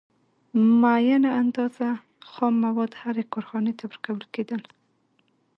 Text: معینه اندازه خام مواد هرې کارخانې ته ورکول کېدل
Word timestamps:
معینه 0.81 1.29
اندازه 1.41 1.89
خام 2.29 2.53
مواد 2.65 2.91
هرې 3.01 3.23
کارخانې 3.33 3.73
ته 3.79 3.83
ورکول 3.89 4.21
کېدل 4.33 4.61